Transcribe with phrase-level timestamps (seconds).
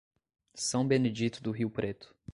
[0.55, 2.15] São Benedito do Rio Preto